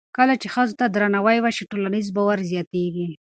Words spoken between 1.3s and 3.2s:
وشي، ټولنیز باور زیاتېږي.